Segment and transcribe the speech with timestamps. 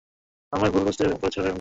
[0.53, 1.49] আমায় বুঝতে ভুল করেছো, ভিক্টর।